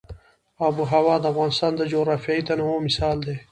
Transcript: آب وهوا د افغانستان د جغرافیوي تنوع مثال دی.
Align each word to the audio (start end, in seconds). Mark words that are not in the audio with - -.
آب 0.65 0.75
وهوا 0.81 1.15
د 1.21 1.25
افغانستان 1.31 1.71
د 1.75 1.81
جغرافیوي 1.93 2.43
تنوع 2.47 2.77
مثال 2.87 3.17
دی. 3.25 3.35